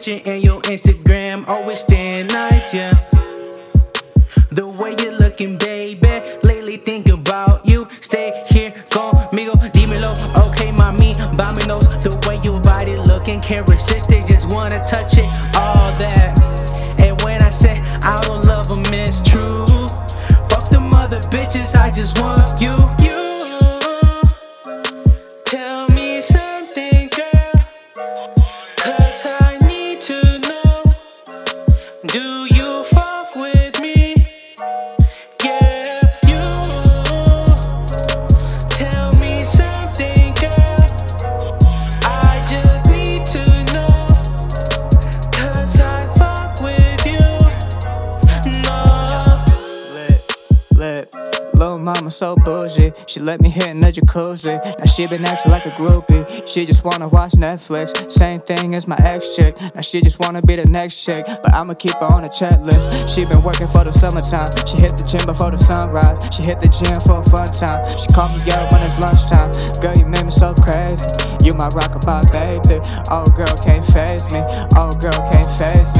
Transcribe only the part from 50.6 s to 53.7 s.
lit. Little mama so bougie. She let me hit